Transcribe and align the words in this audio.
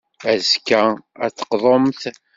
Azekka, 0.31 0.81
ad 1.23 1.31
d-teqḍumt. 1.33 2.01